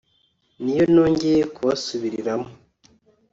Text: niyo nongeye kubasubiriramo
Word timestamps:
niyo 0.63 0.83
nongeye 0.93 1.41
kubasubiriramo 1.55 2.47